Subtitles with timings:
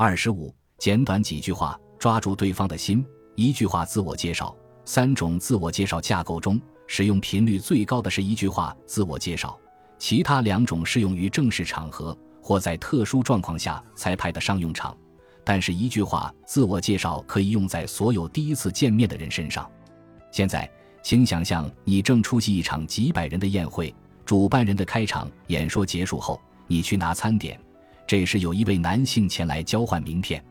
[0.00, 3.04] 二十五，简短几句话抓住对方的心。
[3.34, 4.56] 一句话自我介绍。
[4.84, 9.58] 三种自我介绍架构中，使用频率最高的是一句话自我介绍，
[9.98, 14.96] 其他两种适用于正式场合或在特殊状况下才派得上用场。
[15.42, 19.68] 但是，一句话自我介绍可以用在所有第一次见面的人身上。
[20.30, 20.70] 现在，
[21.02, 23.92] 请想象你正出席一场几百人的宴会，
[24.24, 27.60] 主办人的开场演说结束后，你去拿餐点，
[28.08, 30.42] 这时有一位男性前来交换名片，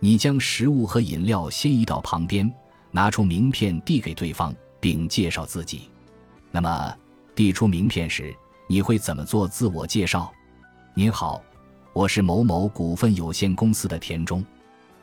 [0.00, 2.50] 你将食物和饮料先移到旁边。
[2.90, 5.90] 拿出名片递给对方，并介绍自己。
[6.50, 6.96] 那么，
[7.34, 8.34] 递出名片时，
[8.68, 10.32] 你会怎么做自我介绍？
[10.94, 11.42] 您好，
[11.92, 14.42] 我是某某股份有限公司的田中。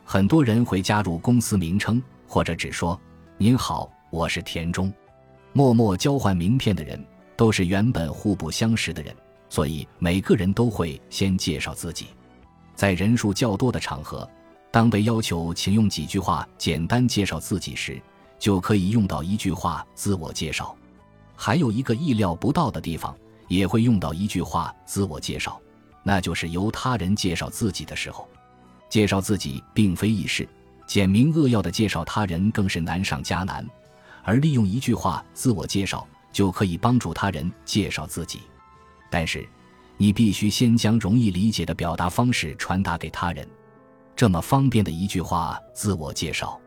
[0.03, 2.99] 很多人会加入公司名称，或者只说
[3.37, 4.91] “您好，我是田中”。
[5.53, 6.99] 默默交换名片的人
[7.35, 9.15] 都是原本互不相识的人，
[9.51, 12.07] 所以每个人都会先介绍自己。
[12.73, 14.27] 在人数较多的场合。
[14.71, 18.01] 当被要求请用几句话简单介绍自己时，
[18.39, 20.73] 就可以用到一句话自我介绍。
[21.35, 23.13] 还有一个意料不到的地方，
[23.49, 25.59] 也会用到一句话自我介绍，
[26.03, 28.25] 那就是由他人介绍自己的时候。
[28.87, 30.47] 介绍自己并非易事，
[30.87, 33.67] 简明扼要的介绍他人更是难上加难。
[34.23, 38.39] 而利用一句话自我介绍，就可以帮助他人介绍自己。
[39.11, 39.47] 但是，
[39.97, 43.47] 你必须先将容易理解的表达方式传达给他人。
[44.15, 46.59] 这么方便的一句话自我介绍，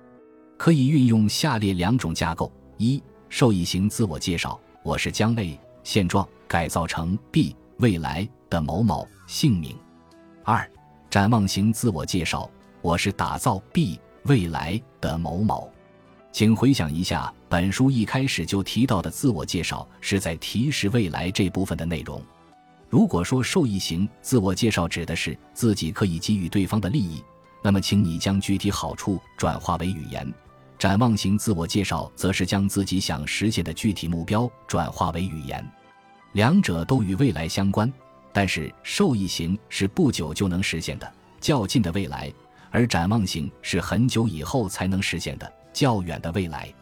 [0.59, 9.73] 可以运用下列两种架构：一、受益型自我介绍，我是将 A 现状改造成 B 未来的某某姓名；
[10.45, 10.71] 二、
[11.09, 12.51] 展望型自我介绍，
[12.83, 15.71] 我是打造 B 未来的某某。
[16.33, 22.21] 请回想一下，本书一开始就提到的自我介绍是在提示未来这部分的内容。
[22.95, 27.25] 如果说受益型自我介绍指的是自己可以给予对方的利益，
[27.61, 30.33] 那么，请你将具体好处转化为语言。
[30.79, 35.69] 展望型自我介绍则是将自己想实现的具体目标转化为语言。
[36.35, 37.93] 两者都与未来相关，
[38.33, 42.33] 但是受益型是不久就能实现的较近的未来，
[42.71, 46.73] 而展望型是很久以后才能实现的较远的未来。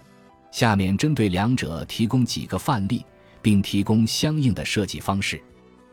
[0.51, 3.03] 下面针对两者提供几个范例，
[3.41, 5.43] 并提供相应的设计方式。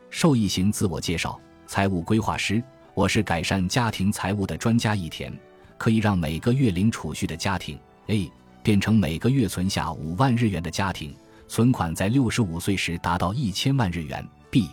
[0.09, 2.62] 受益型自我介绍：财务规划师。
[2.96, 5.31] 我是改善家庭财务的专家一田，
[5.78, 8.30] 可以让每个月零储蓄的家庭 A
[8.62, 11.16] 变成每个月存下五万日元的家庭，
[11.48, 14.28] 存款在六十五岁时达到一千万日元。
[14.50, 14.68] B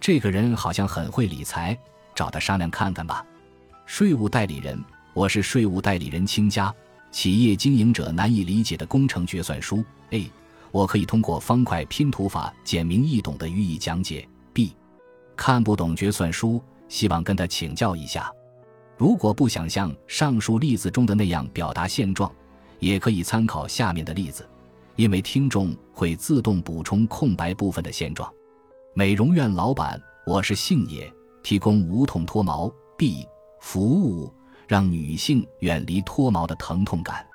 [0.00, 1.78] 这个人好像很会理财，
[2.14, 3.24] 找他商量看看吧。
[3.86, 4.82] 税务代理人，
[5.14, 6.74] 我是税务代理人亲家，
[7.12, 10.28] 企业经营者难以理解的工程决算书 A，
[10.72, 14.26] 我可以通过方块拼图法简明易懂的予以讲解。
[15.44, 16.62] 看不懂决算书。
[16.86, 18.32] 希望跟他请教一下，
[18.96, 22.30] 如果不想像上述例子中的那样表达现状，
[22.78, 24.48] 也可以参考下面的例子，
[24.94, 28.32] 因为听众会自动补充空白部分的现状。
[28.94, 33.26] 美容院老板，我是姓野，提供无痛脱毛 B
[33.58, 34.32] 服务，
[34.68, 37.26] 让女性远离脱毛的疼痛感。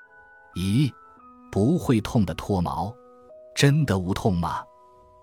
[0.56, 0.89] 咦，
[1.51, 2.95] 不会痛的脱毛，
[3.53, 4.63] 真的无痛吗？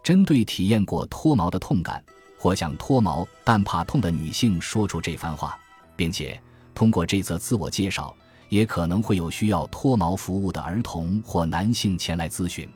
[0.03, 2.05] 针对体验过脱毛的痛感。
[2.44, 5.59] 或想脱毛但怕痛的女性说出这番话，
[5.97, 6.38] 并且
[6.75, 8.15] 通过这则自我介绍，
[8.50, 12.69] 也可能会有需要脱毛服务的儿童或男性前来咨询。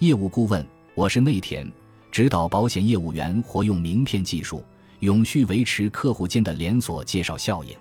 [0.00, 0.66] 业务顾问，
[0.96, 1.70] 我是内田，
[2.10, 4.64] 指导保险业务员活用名片技术，
[4.98, 7.76] 永续维持客户间的连锁介绍效应。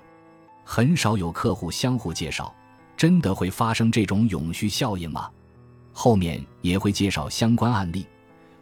[0.63, 2.53] 很少有客户相互介绍，
[2.95, 5.27] 真的会发生这种永续效应吗？
[5.91, 8.05] 后面也会介绍相关案例。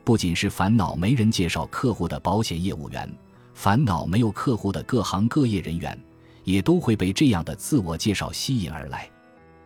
[0.04, 3.10] 不仅是烦恼没人介绍客户的保险业务员，
[3.54, 5.98] 烦恼没有客户的各行各业人员，
[6.44, 9.10] 也都会被这样的自我介绍吸引而来。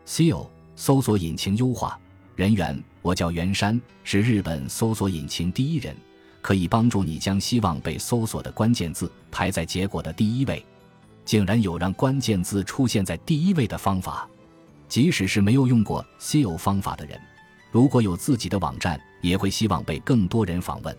[0.06, 2.00] SEO 搜索引擎优化
[2.36, 5.96] 人员，我叫袁山，是日本搜索引擎第一人，
[6.40, 10.64] 可以帮助你将希望被搜索的关键字排在结果的第一位。
[11.26, 14.30] 竟然有让关键字出现在第一位的方法，
[14.88, 17.20] 即使是没有用过 SEO 方法的人。
[17.70, 20.98] 如果有自己的网站，也会希望被更多人访问。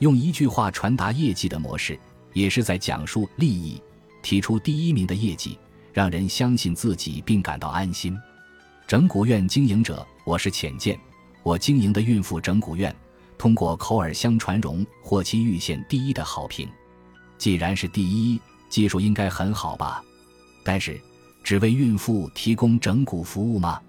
[0.00, 1.98] 用一句话传达业绩的模式，
[2.32, 3.80] 也是在讲述利益，
[4.22, 5.58] 提出第一名的业绩，
[5.92, 8.18] 让人相信自己并感到安心。
[8.86, 10.98] 整骨院经营者，我是浅见，
[11.42, 12.94] 我经营的孕妇整骨院，
[13.38, 16.68] 通过口耳相传，荣获其玉县第一的好评。
[17.38, 20.02] 既然是第一，技术应该很好吧？
[20.64, 21.00] 但是，
[21.42, 23.80] 只为孕妇提供整骨服务吗？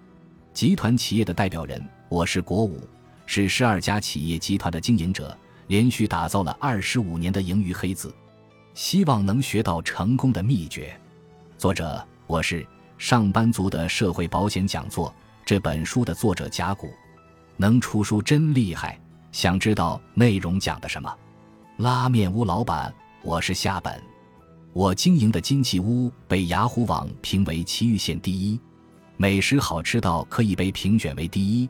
[0.54, 1.84] 集团企业的代表人。
[2.08, 2.88] 我是国武，
[3.26, 5.38] 是十二家企业集团的经营者，
[5.68, 8.14] 连续打造了二十五年的盈余黑字，
[8.74, 10.96] 希望能学到成功的秘诀。
[11.58, 12.66] 作者：我是
[12.98, 15.14] 上班族的社会保险讲座。
[15.46, 16.92] 这本书的作者甲骨
[17.56, 19.00] 能出书真厉害。
[19.32, 21.14] 想知道内容讲的什么？
[21.78, 24.02] 拉面屋老板，我是夏本。
[24.74, 28.60] 我经营的金器屋被雅虎网评为祁玉县第一，
[29.18, 31.70] 美食好吃到可以被评选为第一。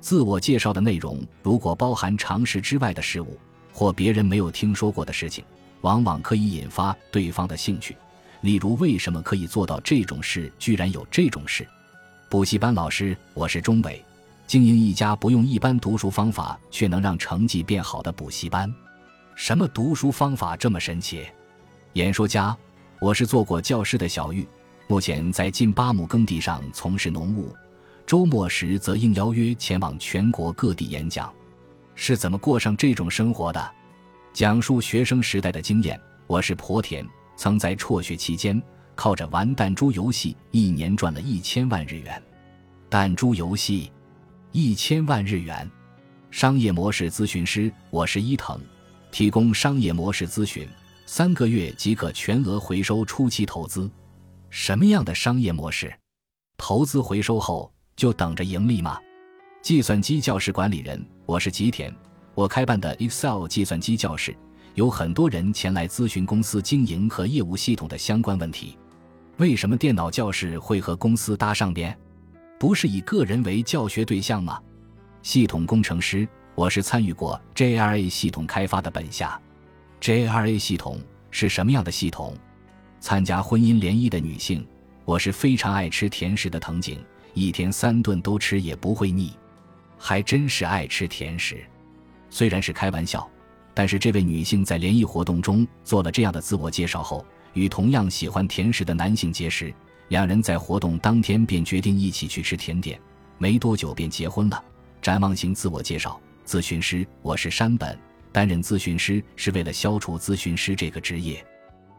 [0.00, 3.38] 自我介绍的内容如果包含常识之外的事物，
[3.72, 5.44] 或别人没有听说过的事情，
[5.80, 7.96] 往往可以引发对方的兴趣。
[8.42, 10.52] 例如，为什么可以做到这种事？
[10.58, 11.66] 居然有这种事？
[12.30, 14.04] 补习班老师，我是钟伟，
[14.46, 18.72] 经营一家不用一般读书方法却能让成绩变好的补习班。
[19.34, 21.26] 什么读书方法这么神奇？
[21.94, 22.56] 演说家，
[23.00, 24.46] 我是做过教师的小玉，
[24.86, 27.52] 目前在近八亩耕地上从事农务，
[28.08, 31.30] 周末时则应邀约前往全国各地演讲。
[31.94, 33.74] 是怎么过上这种生活的？
[34.32, 37.06] 讲述学生时代的经验，我是婆田。
[37.36, 38.62] 曾在辍学期间，
[38.94, 42.22] 靠着玩弹珠游戏，一年赚了一千万日元。
[42.88, 43.92] 弹珠游戏，
[44.52, 45.70] 一千万日元。
[46.30, 48.58] 商业模式咨询师，我是伊藤，
[49.12, 50.66] 提供商业模式咨询，
[51.04, 53.90] 三个月即可全额回收初期投资。
[54.48, 55.94] 什么样的商业模式？
[56.56, 58.96] 投资回收后就等着盈利吗？
[59.60, 61.92] 计算机教室管理人，我是吉田，
[62.32, 64.32] 我开办的 Excel 计算机教室。
[64.74, 68.78] 有很多人前来咨询公司经营和业务系统的相关问题。
[69.38, 71.98] 为什么电脑教室会和公司搭上边？
[72.56, 74.60] 不是以个人为教学对象吗？
[75.24, 79.40] 系统工程师，我是参与过 JRA 系统开发的本夏。
[80.00, 81.00] JRA 系统
[81.32, 82.36] 是什么样的系统？
[83.00, 84.64] 参加婚姻联谊的女性，
[85.08, 87.02] 我是非常爱吃甜食的藤井，
[87.32, 89.32] 一天三顿都吃也不会腻，
[89.96, 91.64] 还真是爱吃甜食。
[92.28, 93.26] 虽然是开玩笑。
[93.72, 97.24] 但是这位女性在联谊活动中做了这样的自我介绍后，
[97.54, 99.72] 与同样喜欢甜食的男性结识，
[100.08, 103.00] 两人在活动当天便决定一起去吃甜点，
[103.38, 104.62] 没多久便结婚了。
[105.00, 107.98] 展望型自我介绍：咨询师，我是山本，
[108.30, 111.42] 担任咨询师是为了消除咨询师这个职业。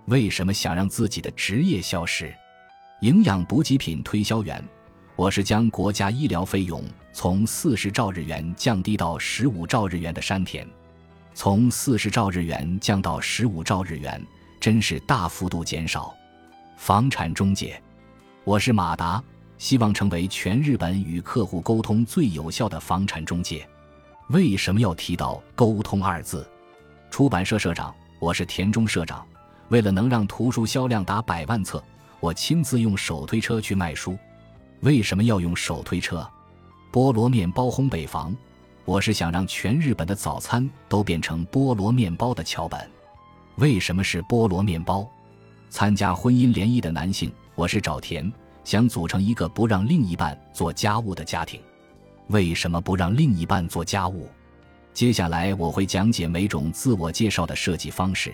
[0.05, 2.31] 为什么想让自己的职业消失？
[3.01, 4.61] 营养补给品推销员，
[5.15, 10.67] 我是将国家医疗费用从四十兆日元降低到十五兆日元的山田。
[11.33, 14.21] 从四十兆日元降到十五兆日元，
[14.59, 16.13] 真是大幅度减少。
[16.75, 17.81] 房产中介，
[18.43, 19.23] 我是马达，
[19.57, 23.65] 希望成为全日本与客户沟通最有效的房产中介。
[24.27, 26.45] 为什么要提到“沟通”二字？
[27.09, 29.25] 出版社社长，我是田中社长。
[29.69, 31.81] 为了能让图书销量达百万册，
[32.19, 34.17] 我亲自用手推车去卖书。
[34.81, 36.27] 为什么要用手推车？
[36.91, 38.35] 菠萝面包烘焙坊。
[38.85, 42.89] 我是想让全日本的早餐都变成菠萝面包的桥本。
[43.57, 45.07] 为什么是菠萝面包？
[45.69, 48.31] 参加婚姻联谊的男性，我是沼田，
[48.63, 51.61] 想组成一个不让另一半做家务的家庭。
[52.29, 54.27] 为什么不让另一半做家务？
[54.91, 58.33] 接下来我会讲解每种自我介绍的设计方式。